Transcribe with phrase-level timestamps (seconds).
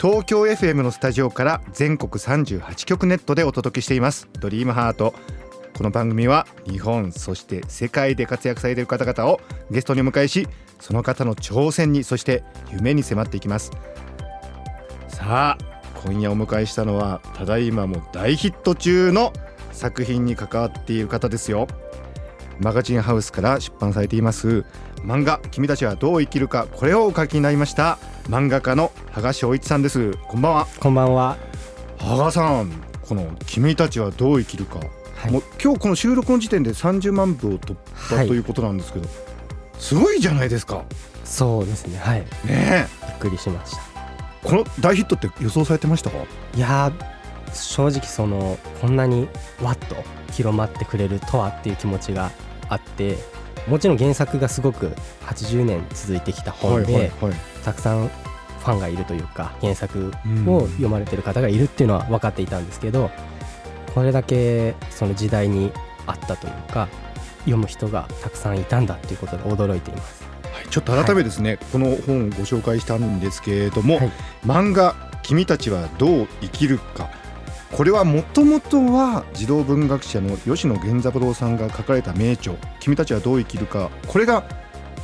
[0.00, 4.28] 東京 FM のスタジオから全国38局ネットでお届けしています。
[4.38, 5.12] ドリームハート。
[5.76, 9.40] この番組は日本そして世界で活躍されている方々を
[9.72, 10.46] ゲストにお迎えし
[10.78, 13.72] その方の挑戦にそして夢に迫っていきます。
[15.08, 15.58] さあ
[16.04, 19.32] 今夜お迎えしたのはただいまも大ヒット中の
[19.72, 21.66] 作品に関わっている方ですよ。
[22.60, 24.64] マガジンハウスから出版されています
[25.02, 27.98] 漫画君たちはどう生きるかこれをお書きになりました。
[28.28, 30.12] 漫画家の羽賀翔一さんです。
[30.28, 30.66] こんばんは。
[30.80, 31.38] こんばんは。
[31.96, 34.80] 羽賀さんこの君たちはどう生きるか、
[35.14, 35.30] はい。
[35.30, 38.28] もう今日この収録の時点で30万部を突破はい。
[38.28, 39.08] ということなんですけど、
[39.78, 40.84] すごいじゃないですか。
[41.24, 41.98] そうですね。
[41.98, 42.26] はい。
[42.44, 43.78] ねびっくりしました。
[43.78, 46.18] えこの大ヒットって予想されてましたか？
[46.54, 49.26] いやー正直そのこんなに
[49.62, 49.96] わっと
[50.32, 52.30] 広まってくれるとはっていう気持ちが
[52.68, 53.16] あって、
[53.66, 54.88] もちろん原作がすごく
[55.22, 57.32] 80年続いてきた本で、はい。
[57.64, 58.10] たくさん
[58.68, 60.12] ファンがいるというか原作
[60.46, 63.10] を読まれてる方がいるっていうのは分かっていたんですけど、
[63.94, 65.72] これだけその時代に
[66.06, 66.88] あったというか
[67.40, 70.22] 読む人がたくさんいたんだっていうことで驚いています。
[70.52, 74.12] はい、ちょっと改めてですね、この本をご紹介したんですけれども、はい。
[74.44, 77.08] 漫画「君たちはどう生きるか」
[77.72, 84.44] これはもともとは児童文学者の吉野源三郎さんが書かれた名著「君たちはどう生きるか」これが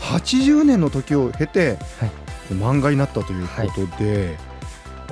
[0.00, 3.62] 80年の時を経て、はい漫画になったというこ
[3.96, 4.36] とで、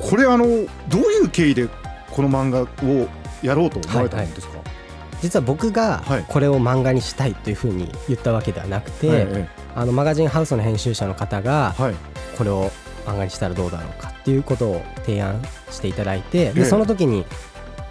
[0.01, 1.69] これあのどういう経緯で
[2.11, 3.09] この漫画を
[3.43, 4.59] やろうと思われたんですか、
[5.23, 6.25] 実は僕がはい。
[6.29, 9.19] これを漫画にしたいというふうに言ったわけではなくて、はい。
[9.29, 11.75] えあのマガジンハウスの編集者の方が
[12.37, 12.71] これを
[13.07, 16.53] 漫画にしたらどうだろうかっていうことを提案していただいてええ。
[16.53, 17.25] でその時に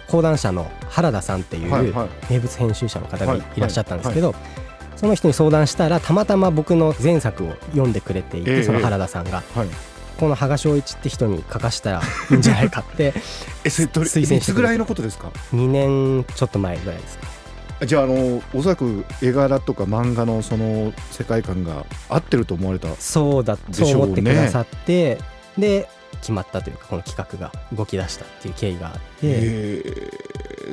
[0.08, 2.08] 講談社の原田さんっていうはいはい。
[2.30, 3.42] 名物編集者の方がはい。
[3.56, 4.34] いらっしゃったんですけど
[4.96, 8.44] その人に相談したらたまたま僕の前作を読んでくれていええ。
[8.58, 9.42] てその原田さんが。
[9.54, 9.68] はい。
[10.18, 13.12] この羽賀翔一って人に書かしたらいいんじゃないかって
[13.64, 17.86] えそれどれ推薦してぐらいのことですか？2年ちょっと前ぐらいですか。
[17.86, 25.18] じゃああのおそらく絵柄とか漫画のその世界観が合ってると思われたそうだねそう思ってくださって
[25.58, 25.88] で
[26.20, 29.00] 決まったというかこの企画が動き出したっていう経緯があって。
[29.22, 29.82] え。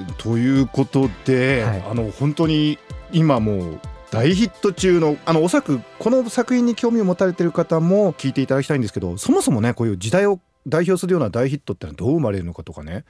[0.07, 1.83] ーということで、はい。
[1.89, 2.77] あの本当に
[3.11, 3.79] 今もう
[4.11, 13.05] 大ヒット中のあのおそらくこの作品に興味を持たれている方も聞いていただきたいんですけどそもそもねこういう時代を代表するような大ヒットってのはどう生まれるのかとかね。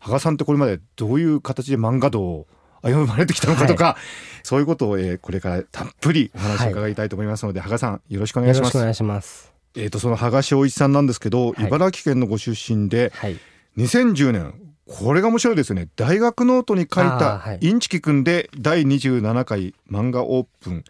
[0.00, 2.46] 羽賀さんってこれまでどういう形で漫画道を
[2.82, 3.96] 歩まれてきたのかとか、
[4.42, 8.68] そういうことを、えーこれからたっぷりお話を伺いたいと思いますので、羽賀さんよろしくお願いします。
[8.68, 8.80] よろしくお。
[8.80, 9.52] 願いします。
[9.76, 11.66] えー、とその羽賀翔一さんなんですけど、はい。
[11.66, 13.38] 茨城県のご出身ではい。
[13.78, 14.54] 2010年
[14.88, 15.88] これが面白いですよね。
[15.96, 17.58] 大学ノートに書いたはい。
[17.60, 20.84] インチキくんで第27回漫画オープン。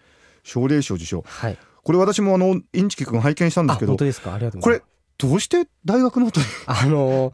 [0.44, 1.22] 奨励賞受賞。
[1.26, 1.58] はい。
[1.84, 4.34] これ私もあのインチキくん拝見したんですけど本当ですか？
[4.34, 5.28] ありがとうごこれざいます。
[5.28, 6.46] どうして大学ノートに？
[6.66, 7.32] あの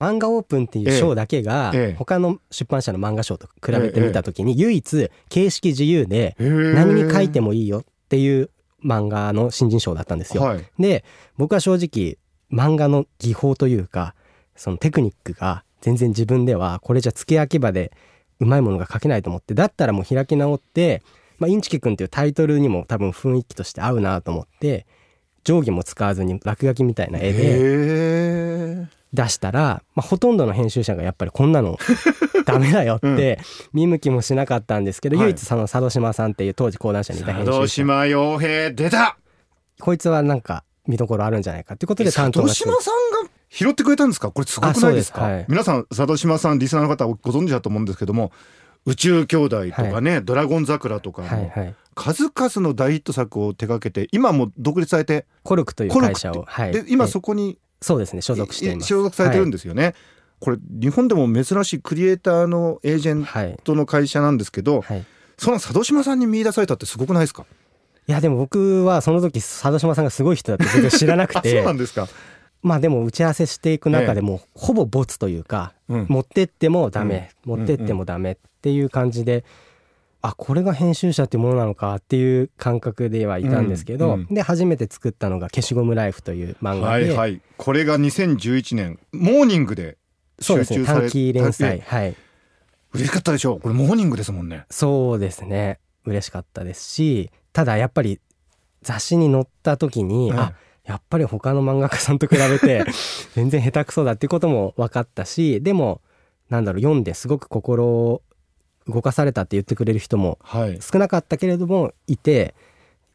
[0.00, 1.96] 漫画オープンっていう賞だけがええ。
[1.98, 8.50] 他の出版社の漫画賞と比べてみた時に唯一形式自由で何何に書いてもいいよっていう
[8.84, 10.42] 漫画の新人賞だったんですよ。
[10.42, 10.64] はい。
[10.78, 11.04] で
[11.38, 12.18] 僕は正直
[12.52, 14.14] 漫画の技法というか
[14.54, 17.92] そのテクニックが全然自分ではこれじゃ付け焼き場で
[18.40, 21.02] うまいものが書けないと思ってだったらもう開き直って
[21.38, 24.86] 「まあ、インチキくん」っていうタイトルにも多分雰囲気として合うなと思って
[25.42, 31.78] 定規も使わずに落書きみたいな絵でへ出したら、まあ、ほとんどの編集者がやっぱりこんなの
[32.46, 33.38] ダメだよって
[33.74, 35.26] 見向きもしなかったんですけど、はい。
[35.26, 39.16] 唯一その佐渡島さんっていう当時講談社にいた編佐渡集者島洋平出た。
[39.80, 44.30] こいつはなんか見どころあるんじゃないかっていうことで佐渡担当が島さんが拾ってくれたんですか？
[44.32, 45.22] これすごくないですか？
[45.22, 45.44] はい。
[45.48, 48.32] 皆さん佐渡島さんリスナーの方ご存知だと思うんですけども
[48.86, 51.74] 宇宙兄弟とかね、ドラゴン桜とかの、はいはい。
[51.94, 59.94] 数々の大ヒット作を手掛けて今も独立されて、コルクという会社を、はい、で今えそこにそうですね所属して所属されてるんでですよね、
[60.40, 65.04] これ日本でも珍しいクリエイターのエージェンはい、トの会社なんですけど、はい、い
[65.38, 67.46] その佐渡島さんに見出されたってすごくないですか？
[68.06, 72.08] やでも僕はその時佐渡島さんがすごい人だって全然知らなく あそうてなんですか、
[72.64, 76.06] まあでも打ち合わせしていく中ええでもうほぼボツというか、うん。
[76.08, 77.58] 持ってってもダメ、うん。
[77.58, 79.44] 持ってってもダメっていう感じで
[80.22, 87.42] あこれが編集者っていうものなのかっていう感覚ではいたんですけど、うんうんで初めて作ったのが「消しゴムライフ」という漫画で、はいはい。
[87.58, 89.98] これが2011年モーニングで
[90.38, 91.76] そうですね集中され短期連載。
[91.76, 91.82] え。
[91.86, 92.16] はい。
[92.94, 93.60] 嬉しかったでしょう。
[93.60, 94.64] これモーニングですもんね。
[94.70, 95.78] そうですね。
[96.06, 98.18] 嬉しかったですしただやっぱり
[98.80, 100.38] 雑誌に載った時に、ええ。
[100.38, 100.52] あ
[100.84, 102.84] やっぱり他の漫画家さんと比べて
[103.34, 106.00] 全然下手くそだっていうことも分かったしでも
[106.50, 108.22] なんだろう読んですごく心を
[108.86, 110.78] 動かされたって言ってくれる人もはい。
[110.82, 112.54] 少なかったけれどもいて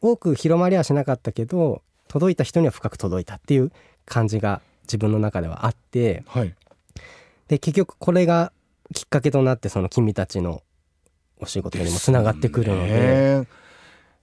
[0.00, 3.70] 多く広まりはしなかったけど届いた人には深く届いたっていう
[4.04, 6.54] 感じが自分の中ではあってはい。
[7.46, 8.52] で結局これが
[8.94, 10.62] きっかけとなってその君たちの
[11.38, 12.90] お仕事にもつながってくるので。
[13.42, 13.46] ね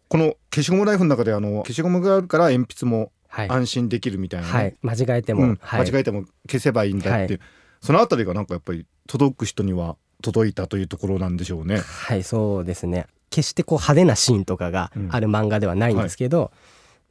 [0.10, 5.60] この消しゴムライフの中であの消しゴムがあるから鉛筆もはい、安心できるみたいなね、はい、間違えても、うん。
[5.62, 7.40] はい、間違えても消せばいいんだっていう、
[7.82, 11.78] そのあたりがなんかやっぱり届く人には届いたというところなんでしょうね。
[11.78, 12.24] はい。
[12.24, 13.08] そうですね。
[13.30, 16.52] 決してこう派手なシーンとかがある漫画ではないんですけど、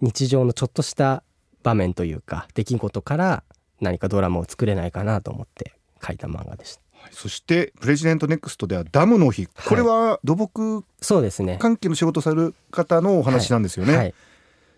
[0.00, 1.22] 日常のちょっとした
[1.62, 3.44] 場面というか出来事から
[3.80, 5.74] 何かドラマを作れないかなと思って
[6.04, 6.82] 書いた漫画でした。
[6.92, 7.10] はい。
[7.12, 9.46] そしてプレジデントネクストではダムの日。
[9.46, 11.58] これは土木そうですね。
[11.60, 13.96] 関係の仕事をされる方のお話なんですよね。
[13.96, 14.14] はい、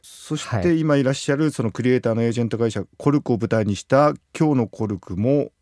[0.03, 5.53] そしはて今いらっしゃるそのクリエイターのエージェント会社コルクを舞台にした「今日のコルク」も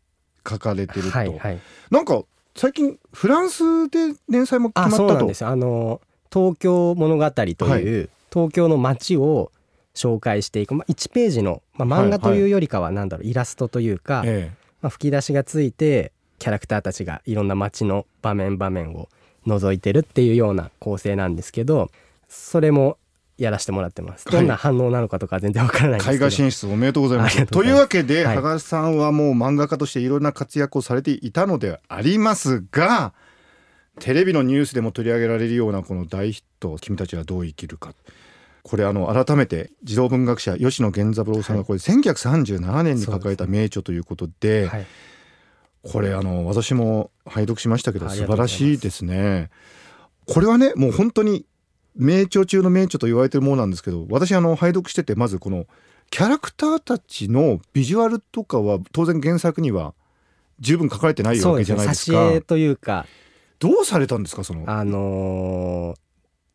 [0.47, 1.59] 書かれてると、はいはい。
[1.91, 2.23] なんか
[2.55, 5.07] 最近フランスで連載も決あまったと。
[5.07, 5.41] そうなんです。
[5.41, 6.01] よあの
[6.31, 9.51] 東京物語という、東京の街を
[9.95, 14.51] 紹介していく、まあ、1ページの、まあ、漫画というよりかはなんだろう、イラストというか、え。
[14.81, 19.09] まあ、吹き出しがついてキャラクターたちがいろんな街の場面場面を
[19.45, 21.89] 覗いてるっていうような構成なんですけど
[22.27, 22.97] それも
[23.37, 24.27] やらせてもらってます。
[24.27, 24.37] はい。
[24.37, 26.19] どんな反応なのかとかは全然わからないんですけど。
[26.25, 27.35] 外進出おめでとうございまありす。
[27.35, 27.81] というがとうございます。
[27.81, 28.35] わけで、はい。
[28.35, 33.13] 羽賀さんはもう漫画家としていろんな活躍をされていたのでありますが
[33.99, 37.93] テレビのニュースでも取り上げられるようなこの大ヒット「君たちはどう生きるか」
[38.63, 44.85] これあの改めて児童文学者吉野源三郎さんがこれ1937年に書かれた名著ということで、はい、
[45.83, 48.55] これあの私も拝読しましたけど素晴らありがとうございます。
[48.55, 49.49] しいですね。
[50.25, 51.45] これはねもう本当に
[51.97, 55.65] 名著中の名著と言われてるものなんですけど私あの拝読しててまずこの
[56.09, 59.93] キャラクターたちのビジュアルとかは当然原作には
[60.59, 62.41] 十分書かれてないわけじゃないですか。
[62.47, 63.05] というか
[63.59, 64.63] どうされたんですかその？
[64.67, 65.99] あのー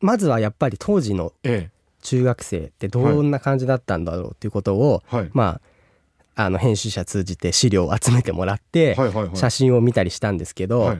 [0.00, 1.70] まずはやっぱり当時のえ
[2.02, 5.60] 中学生ってどんな感じだったんだろうっていうことを、えはい、ま
[6.34, 8.96] ああの編集者通じて資料を集めてもらって、
[9.34, 10.98] 写真を見たりしたんですけど、はい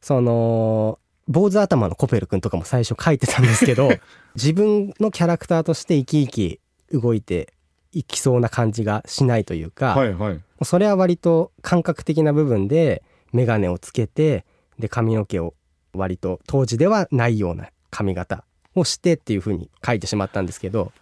[0.00, 0.98] その
[1.30, 3.88] 坊主頭のコペル君とかも最初書いてたんですけど
[4.34, 6.60] 自分のキャラクターとして生き生き
[6.92, 7.54] 動いて
[7.92, 10.40] いきそうな感じがしないというか、はいはい。
[10.62, 14.44] それは割と感覚的な部分で眼鏡をつけて
[14.78, 15.54] で髪の毛を
[15.94, 18.44] 割と当時ではないような髪型
[18.74, 20.92] をしてっていう風に書いてしまったんですけど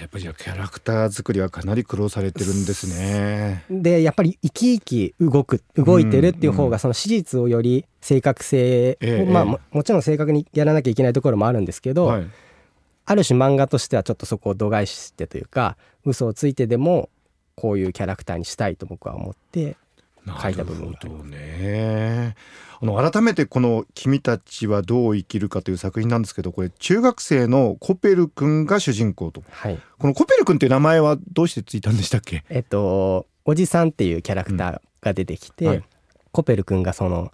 [0.00, 3.64] やっぱりじゃあキャラクター作りはかなり苦労されてるんですね。
[3.70, 12.26] でやっぱり生き生き動く動いてるっていう方がその史実をより正確性を、ええまあももちろん正確にやらなきゃいけないところもあるんですけど、はい。
[13.10, 17.08] ある種漫画としてはちょっとそこを度外視してというか嘘をついてでも
[17.54, 19.78] こういうキャラクターにしたいと僕は思って
[20.40, 21.24] 書いた部分なるほど。
[21.24, 22.34] ね。
[22.80, 29.42] あの改めてこの「君たちはどう生きるか」という作品なんですけどこれ中学生のコペル君が主人公と。
[29.50, 29.78] はい。
[29.98, 32.44] このコペル君っていう名前はどうしてついたんでしたっけ？
[32.48, 35.70] えっとおじさんっていうキャラクターが出てきて、うん。
[35.70, 35.84] はい。
[36.30, 37.32] コペル君がその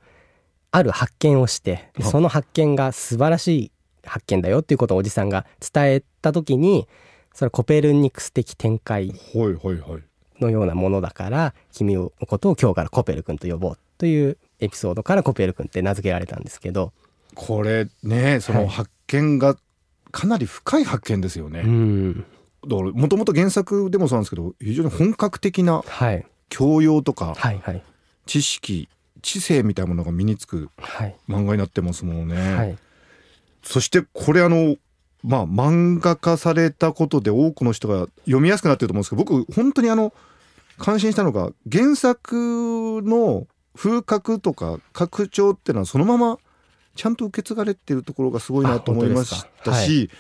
[0.71, 3.73] ある発見をしてその発見が素晴らしい
[4.05, 6.89] 発見だよっていうことをおじさんが伝えた時に
[7.35, 10.03] それコペルニクス的展開はいはいはい。
[10.41, 16.93] のようなものだから君のことを今日からコペル君と呼ぼうというエピソードからコペル君って名付けられたんですけど、
[17.35, 19.57] これねその発見が
[20.11, 21.61] かなり深い発見ですよね。
[21.61, 22.27] うん。
[22.67, 26.27] だからもともと原作でもそうなんですけど非常に本格的なはい。
[26.49, 27.83] 教養とかはいはい。
[28.27, 28.89] 知識
[29.23, 31.17] 知性みたいなものが身につくはい。
[31.29, 32.37] 漫画になってますもんね。
[32.55, 32.79] はい。
[33.63, 34.77] そしてこれあの
[35.27, 40.13] まあ漫画化されたことで多くの人が読みやすくなってると思うんですけど僕本当にあの
[40.77, 46.39] 感心したのが原作の風格とか拡張っていうのはそのまま
[46.95, 50.11] ちゃんと受け継がれてるところがすごいなと思いましあ本当ですたし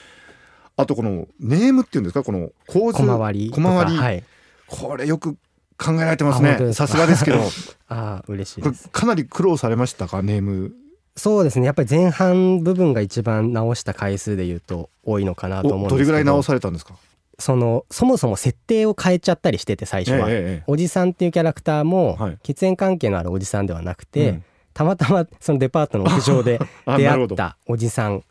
[0.76, 2.24] あとこのネームっていうんですか？
[2.24, 3.96] この構図小回り小回り。
[3.96, 4.24] はい。
[4.66, 5.34] これよく
[5.78, 6.72] 考えられてますね。
[6.72, 7.38] さすがですけど。
[7.88, 10.22] ああ嬉しいかなり苦労されましたか？
[10.22, 10.72] ネーム
[11.16, 11.66] そうですね。
[11.66, 15.94] やっぱり前半部分が一番直した回数で言うと多いのかなと思うんですけど。
[15.94, 16.94] おどれぐらい直されたんですか？
[17.38, 22.38] そのそもそも設定を変えちゃったりしてて最初は、ええええおじさんっていうキャラクターもはい。
[22.42, 24.44] 血縁関係のあるおじさんではなくて、うん。
[24.72, 28.24] たまたまそのデパートの屋上で あ出会ったおじさん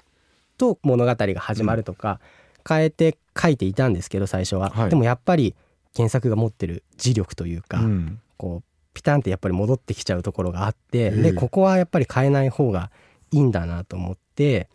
[0.58, 2.20] と物語が始まるとか
[2.68, 4.90] 変えて書いていたんですけど最初は、はい。
[4.90, 5.56] でもやっぱり
[5.96, 8.20] 原作が持ってる磁力というか、うん。
[8.38, 8.64] こう
[8.94, 12.92] ピタンってやっぱり戻ってきちゃうところがあってええでここはやっぱり変えない方が
[13.32, 14.70] いいんだなと思って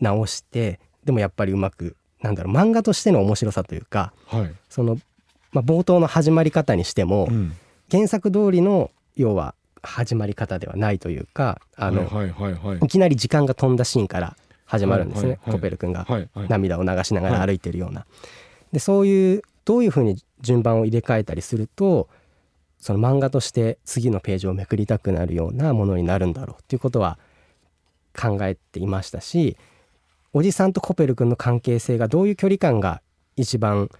[0.00, 4.54] 直してでもやっぱりうまくなんだろう漫画としての面白さというかはい。
[4.68, 4.98] その、
[5.52, 7.52] まあ、冒頭の始まり方にしても、うん。
[7.90, 12.78] 原作通りの要は始まり方ではないというかあの、はいはいはいはい。
[12.84, 14.36] いきなり時間が飛んだシーンから
[14.66, 15.52] 始まるんですね、はいはいはい。
[15.54, 16.04] コペル君が。
[16.04, 16.48] はいはい。
[16.48, 18.04] 涙を流しながら歩いてるような。
[18.72, 22.08] でそういうどういうふうに順番を入れ替えたりすると
[22.78, 27.18] その漫画として次のページをめくりたくなるようなものになるんだろうっていうことは
[28.16, 29.56] 考えていましたし
[30.32, 33.02] おじさんとコペル君の関係性がどういう距離感が
[33.36, 33.90] 一番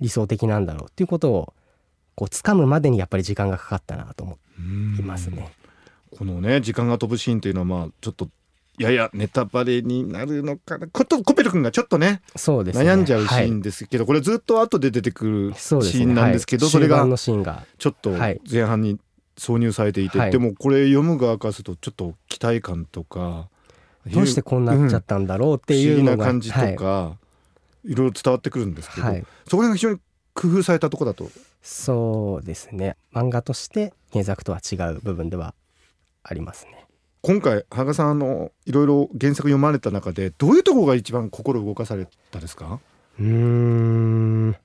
[0.00, 1.54] 理想的なんだろうっていうことを
[2.14, 4.38] こう掴むまでにやっぱり時間がかかったなと思
[4.98, 5.52] いますね。
[6.16, 8.28] このね時間が飛ぶシーンというのはまあちょっと
[8.78, 10.86] ややネタバレになるのかな。
[10.88, 12.90] ことコペル君がちょっとねそうですね。
[12.90, 16.72] 悩んじゃうシはいーンですけど、これずっと後で出てくるシーンなんですけど、はい。
[16.72, 18.40] それがちょっとはい。
[18.50, 18.98] 前半に
[19.36, 20.30] 挿入されていて、はい。
[20.30, 23.48] でもこれ読む側からするとちょっと期待感とか
[24.06, 26.76] どうしてこうなっちゃったんだろうっていう不思のが、議な感じとはい。
[26.76, 27.16] か、
[27.84, 29.24] い、ろいろ伝わってくるんですけど、はい。
[29.48, 30.00] そこら辺が非常に
[30.34, 31.30] 工夫されたところだと。
[31.62, 32.96] そうですね。
[33.12, 35.54] 漫画として原作とは違う部分では
[36.24, 36.86] ありますね
[37.22, 42.80] 今回羽賀さんあのいろいろ原作読まれた中でどういうところが一番心動かされたですか？
[43.18, 44.56] うーん。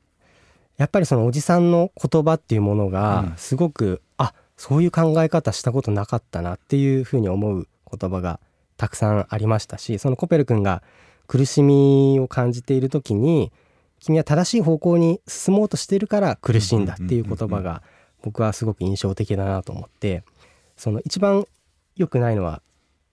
[0.77, 2.91] やっぱりそのおじさんの言葉っていうものうん。
[2.91, 8.39] がすごく、あそういう考え方したことなかったなっていうふうに思う言葉が
[8.75, 10.81] たくさんありましたしそのコペル君が
[11.27, 13.51] 苦しみを感じている時に
[13.99, 17.83] 君は正しい方向に進もうとしているから苦しいんだっていう言葉が
[18.23, 20.23] 僕はすごく印象的だなと思って
[20.75, 21.45] その一番
[21.97, 22.61] 良くないのは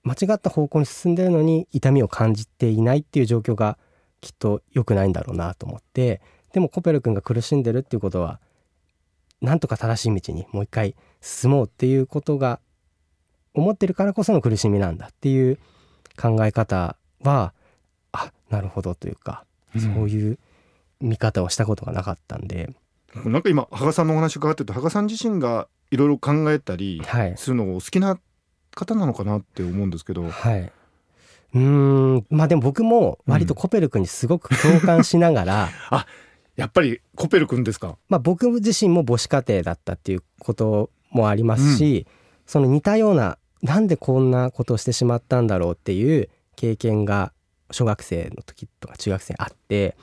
[0.02, 3.78] 間違った方向に進んでるのに痛みを感じていないっていう状況が
[4.20, 6.20] きっと良くないんだろうなと思って
[6.52, 8.40] でもコペル君が苦しんでるっていうことは
[9.40, 12.60] なんとか正しい道にもう一回進もうっていうことが
[13.54, 15.58] 思ってるからこその苦しみなんだっていう
[16.20, 17.52] 考え方は
[18.12, 20.38] あなるほどというか、そういう
[21.00, 22.70] 見方をしたことがなかったんで、
[23.24, 27.36] なんか今羽賀さんのお話伺ってると羽賀さん自身がいろいろ考えたりはい。
[27.36, 28.18] するのがお好きな
[28.74, 30.60] 方なのかなって思うんですけど、はい。
[31.54, 31.60] うー
[32.18, 32.26] ん。
[32.30, 35.68] まあでも僕も割とコペル君にすごく共感しながら、
[36.56, 37.96] やっぱりコペル君ですか？
[38.08, 42.06] まあ僕自身も母子家庭だったっていうこともありますし、
[42.46, 47.32] その似たようななんでこんなことをしてしまったんだろうっていう経験が
[47.70, 49.96] 小学生の時とか中学生にあって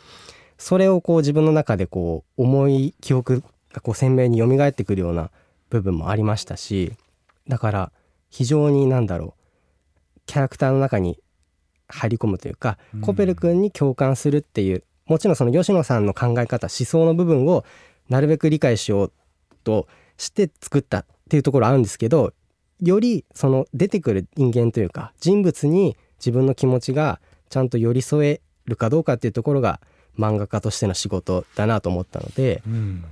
[0.58, 5.30] それをこう自分の中でこう重い記憶がこう鮮明に蘇ってくるような
[5.70, 6.94] 部分もありましたし
[7.48, 7.92] だから
[8.32, 10.22] 非常になんだろう。
[10.26, 11.20] キャラクターの中に
[11.88, 13.02] 入り込むというか、うん。
[13.02, 17.66] コペル君に共感するっていうもちろんその吉野さんの考え方思想の部分を
[18.08, 19.12] なるべく理解しよう
[19.66, 22.34] として作ったっていうところあるんですけど
[22.82, 27.20] よりその出てくる人間というか人物に自分の気持ちが
[27.50, 29.82] ちゃんと寄り添えるかどうかっていうところが
[30.18, 33.04] 漫画家としての仕事だなと思ったのでうん。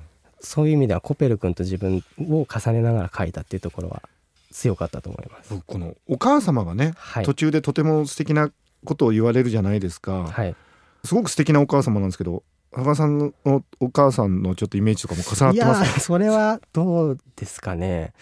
[0.41, 4.03] そういう意味ではコペル君と自分を重ねながら書いたっていうところは
[4.51, 5.53] 強かったと思います。
[5.53, 7.25] 僕このお母様がね、はい。
[7.25, 8.51] 途中でとても素敵な
[8.85, 10.55] ことを言われるじゃないですか、はい、
[11.03, 13.33] すごく素敵なお母様なんですけど羽賀さんの
[13.81, 15.85] お母さんのちょっとイメージとかも重なっいてますか？
[15.85, 18.13] やーそれはどうですかね。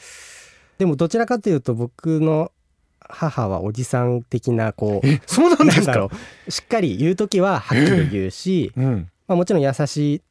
[0.79, 2.51] でもどちらかというと僕の
[2.99, 6.09] 母はおじさん的なこうえそうなんですか？
[6.49, 9.09] しっかり言う時ははっきり言うし、うん。
[9.27, 10.21] まあ、もちろん優しい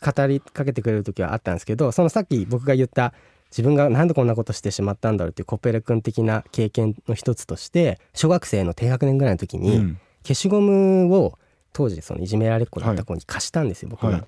[0.00, 3.12] 語りかけてくれる時はあったんですけどそのさっき僕が言った
[3.56, 10.00] 自分がなんでこんなことしてしまったんだろうっていうコペル君的な経験の一つとして小学生の低学年ぐらいの時に、うん。
[10.26, 11.38] 消しゴムを
[11.72, 14.26] 当時そのいじめられっ子だった子に貸したんですよ、僕が。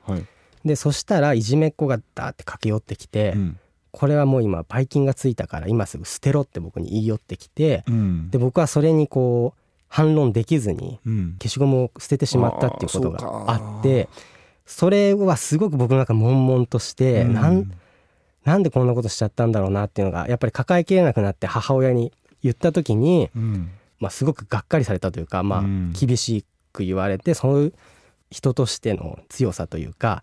[0.65, 3.59] でそしたらいじめっ子がダーって駆け寄ってきて、うん。
[3.91, 8.31] これはもう今バイキンがついたから今すぐ捨てろって僕に言い寄ってきてうん。
[8.31, 11.37] で僕はそれにこう反論できずにうん。
[11.43, 14.09] 消しゴムを捨ててしまったっていうことがかあって
[14.67, 17.35] それはすごく僕の中悶々として、うん。
[17.35, 17.73] なん
[18.47, 22.13] なんでこんなことしちゃったんだろうなっていうのがやっぱり抱えきれなくなって母親に
[22.43, 23.71] 言った時に、うん。
[23.99, 27.73] まあ、すごくがっかりされたというか、まあうん、厳しく言われてそういう
[28.31, 30.23] 人としての強さというか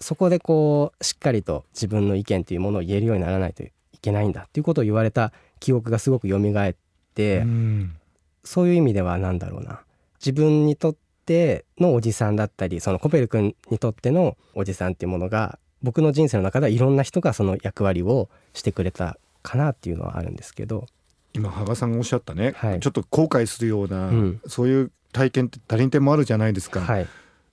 [0.00, 6.74] そこでこうしっかりと自分の意見というものを言えるようにならないといけないんだっていうことを言われた記憶がすごく蘇っ
[7.14, 7.96] て、うん。
[8.44, 9.80] そういう意味では何だろうな。
[10.20, 20.86] 自分にとってのおじさんだったりそのコペル君にとってのおじさんっていうものが僕の人生の中ではいろんな人がその役割をしてくれたかなっていうのはあるんですけど。
[21.34, 22.80] 今羽賀さんがおっしゃったね、はい。
[22.80, 24.40] ちょっと後悔するような、うん。
[24.46, 27.06] そういう体験って他人点もあるじゃないですか、はい。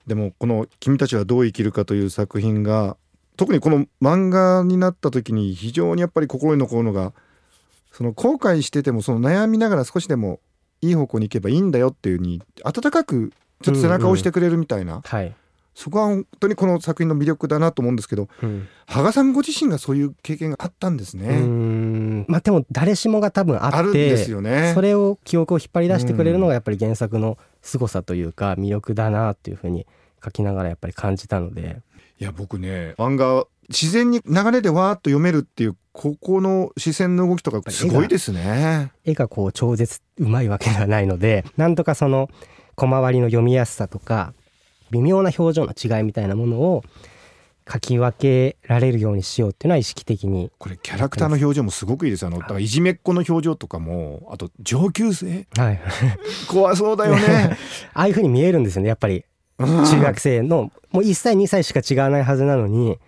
[0.06, 2.96] でもこの「君たちはどう生きるか」という作品が
[3.36, 7.12] 特にこの漫画になった時に非常にやっぱり心に残るのが
[7.92, 10.40] その後悔しててもその悩みながら少しでも
[10.82, 15.34] いい方向に行けばいいんだよっていうふうに温かくちょっと背中を押してくれるみたいな、はい、
[15.74, 21.40] そこは本当にこの作品の魅力だなと思うんですけどうん羽賀さんご自身がそういう経験があったんですね。
[21.40, 24.72] んまあでも誰しもが多分あってあるんですよね。
[24.74, 29.86] それを記憶を引っ張り出してくれるのがやっぱり原作の凄さというか魅力だなっていうふうに
[30.22, 31.80] 書きながらやっぱり感じたので
[32.20, 38.92] いや僕ね漫画自然に流れでわーっと読めるっていうここの視線の動きとかすごいですね。
[39.04, 42.28] 絵がこう超絶うまいわけではないのでなんとかその
[42.74, 44.34] 小回りの読みやすさとか
[44.94, 46.84] 微妙な表情の違いみたいなものを
[47.70, 52.26] 書き分けられるようにしようっていうのは意識的にこれキャラクターの表情もすごくいいです。
[52.26, 55.46] あのだからいじめっ子の表情とかもあと上級生？
[55.56, 55.80] はい。
[56.46, 57.56] 怖そうだよね。
[57.94, 59.24] ああいうふうに見えるんですよねやっぱり。
[59.58, 60.70] 中学生の。
[60.90, 62.98] もう1歳2歳しか違わないはずなのに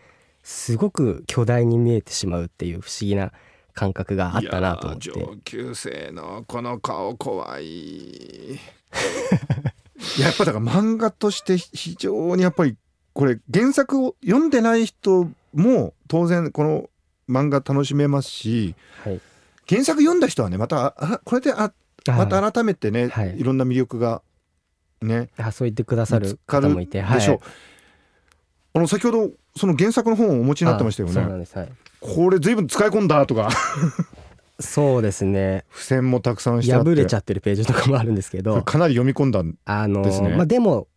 [0.42, 3.32] すごく巨大に見えてしまうっていう不思議な
[3.74, 5.10] 感覚があったなと思って。
[5.10, 8.58] いやー上級生のこの顔怖いい
[10.18, 12.76] ややっぱだから漫画として非常にやっぱり
[13.12, 16.90] これ原作を読んでない人も当然この
[17.28, 18.74] 漫画楽しめますし
[19.04, 19.20] はい。
[19.68, 21.72] 原作読んだ人はねまたあこれであ
[22.06, 23.40] また改めてね、はい。
[23.40, 24.22] い、ろんな魅力が
[25.02, 27.48] ねあそう言ってくださる方もいてでしょう、はい
[28.76, 31.56] あの先ほどその原作の本をお持ちになってましたよあそうなねんです。
[31.56, 31.72] はい。
[31.98, 33.48] これ随分使い込んだとか
[34.58, 35.64] そうですね。
[35.70, 36.90] 付箋もたくさんしてあって。
[36.90, 38.62] 破れちゃってるページとかもあるんですけど。
[38.64, 40.30] かなり読み込んだあのですね。
[40.30, 40.88] まあでも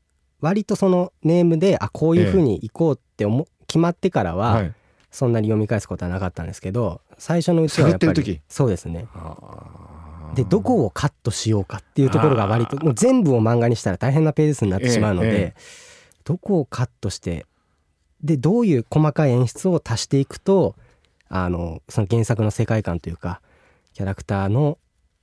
[0.41, 4.73] 割とそのネームであこういうふうに行こうって思決まってからは、はい。
[5.11, 8.31] そんなに読み返すことはなかったんですけど最初のうちはやっぱ探ってる時？
[8.33, 9.07] りそうですね。
[10.35, 15.89] でどこをカットしようかっていうところが割ともう全部を漫画にしたら大変なページ数になってしまうので、えええ
[16.25, 17.47] どこをカットして
[18.21, 20.75] でどういう細かい演出を足していくと
[21.27, 23.41] あのその原作の世界観というか
[23.99, 24.77] キャラクターの、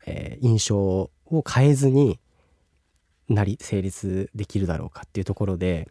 [0.05, 1.11] えー印象を
[1.51, 2.21] 変えずに
[3.31, 5.89] なり成立できるだろうかっていうところで。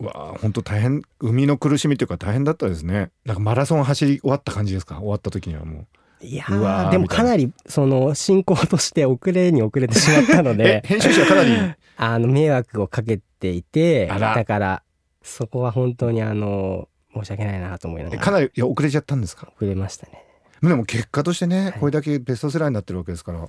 [0.00, 3.10] うわあ本当大変生みの苦しみというか大変だったですね。
[3.26, 4.96] なんかマラソン走り終わった感じですか？
[4.96, 5.86] 終わった時にはも
[6.22, 10.82] いやうわーーでもかなりその進行として遅れに遅れてしまったので。
[10.88, 11.50] 編集者かなり？
[11.98, 14.82] あの迷惑をかけていてだから
[15.22, 19.52] そこは本当にあの申し訳ないなと思いながえからなりいや遅れちゃったんですか？
[19.54, 20.24] 遅れましたね
[20.62, 21.80] でも結果としてね、い。
[21.80, 23.46] これだけベストセラーになってるわけですから。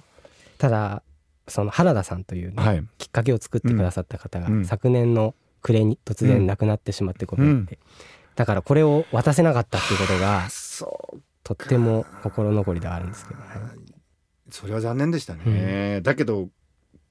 [0.58, 1.04] ただ
[1.48, 2.84] その原田さんというね、はい。
[2.98, 4.66] きっかけを作ってくださった方が、うん。
[4.66, 7.80] 昨年の暮れに突然亡くなってしまってことがあって、
[8.36, 10.48] だからこれを渡せなかったっていうことが
[11.44, 13.50] とっても心残りではあるんですけど、はい
[14.50, 16.48] それは残念でしたね、だけど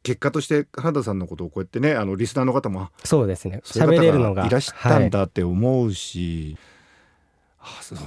[0.03, 3.61] 結果として原田さんのことをこうやってねあのリスナーの方もあそうですね。
[3.65, 6.76] 喋れるのがいらしたんだって思うし、あそう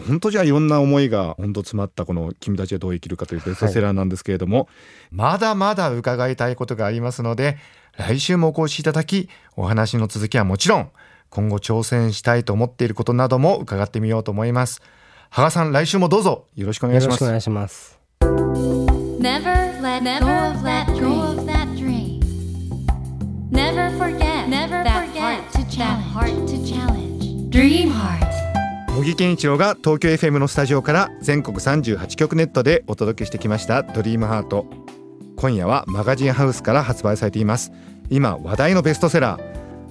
[0.08, 4.68] 本当じゃあいろんな思いが本当詰まったこの「君たちはどう生きるか」というベストセラーなんですけれども、
[5.12, 7.58] まだまだ伺いたいことがありますので
[7.98, 10.90] 来週もお越しいただきお話の続きはもちろん
[11.30, 14.82] 今後挑戦したいと思っていることなども伺ってみようと思います。
[15.30, 17.54] 羽賀さん来週もどうぞよろしくお願いしますよろしくお。
[17.54, 18.00] 願いします
[19.20, 22.20] Never let go of that dream.
[23.52, 26.04] Never forget Never that forget heart to that challenge.
[26.14, 27.50] heart to challenge.
[27.52, 28.19] Dream Heart.
[29.00, 34.66] 茂木健一郎が東京 FM のスタジオから全国38局ネットでお届けしてきました「ドリームハート。
[35.38, 37.72] 今夜はマガジンハウスから発売されています。
[38.10, 39.42] 今話題のベストセラー。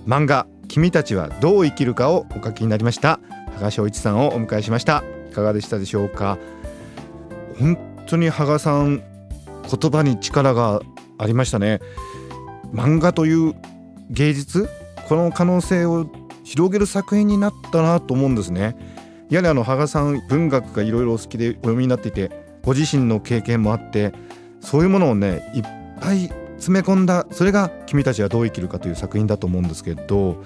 [0.06, 3.18] 漫画「君たちはどう生きるか」をお書きになりました。
[3.54, 5.02] 羽賀翔一さんをお迎えしました。
[5.30, 6.36] いかがでしたでしょうか？
[7.58, 9.02] 本当に羽賀さん
[9.70, 10.82] 言葉に力が
[11.16, 11.80] ありましたね。
[12.74, 13.54] 漫画という
[14.10, 14.68] 芸術？
[15.08, 16.10] この可能性を
[16.44, 18.76] 広げる作品になったなと思うんですね。
[19.30, 22.30] やはりあの羽賀さん文学がいろいろお好きでお読みになっていて
[22.62, 24.12] ご自身の経験もあって
[24.60, 25.62] そういうものをねいっ
[26.00, 30.42] ぱい詰め込んだそれが「君たちはどう生きるか」という作品だと思うんですけど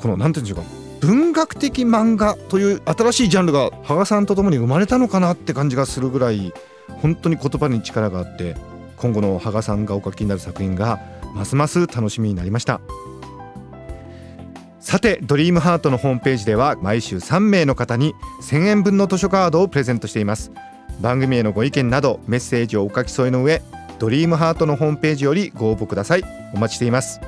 [0.00, 6.52] この何て言うんでしょうか文学的漫画という新しいジャンルが羽賀さんとともに生まれたのかなって感じがするぐらい
[7.02, 8.54] 本当に言葉に力があって
[8.96, 11.00] 今後の羽賀さんがお書きになる作品が
[11.34, 12.80] ますます楽しみになりました。
[14.80, 20.50] さてドリームハートのホームページでは毎週3名の方に1000円分の図書カードをプレゼントしています。
[21.00, 23.62] 番組へのご意見などメッセージをお書き添えの上
[23.98, 26.24] ドリームハートのホームページよりご応募ください。
[26.54, 27.20] お待ちしています。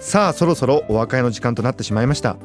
[0.00, 2.36] さあそろそろお別れの時間となってしまいました。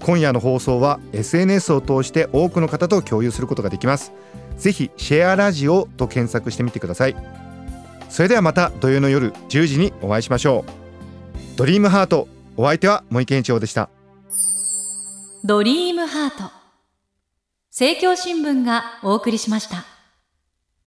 [0.00, 4.12] 今夜の放送は SNS を通して多くの方と共有することができます。
[4.58, 7.16] ぜひシェアラジオと検索してみてください。
[8.10, 11.56] それではまた土曜の夜10時にお会いしましょう。
[11.56, 12.28] ドリームハート。
[12.56, 13.88] お相手は森健一郎でした。
[15.44, 16.50] ドリームハート。
[17.70, 19.91] 政教新聞がお送りしました。